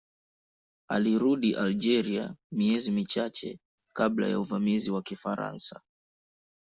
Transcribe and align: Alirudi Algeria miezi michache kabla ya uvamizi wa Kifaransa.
Alirudi 0.89 1.55
Algeria 1.55 2.35
miezi 2.51 2.91
michache 2.91 3.59
kabla 3.95 4.27
ya 4.27 4.39
uvamizi 4.39 4.91
wa 4.91 5.01
Kifaransa. 5.01 5.81